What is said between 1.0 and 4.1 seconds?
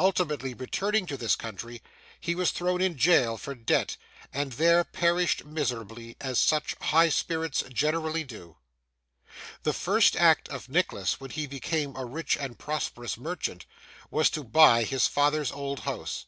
to this country, he was thrown into jail for debt,